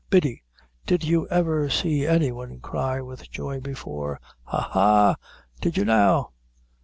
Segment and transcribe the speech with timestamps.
[0.09, 0.41] Biddy,
[0.87, 5.15] did you ever see any one cry with joy before ha ha
[5.61, 6.31] did you now?"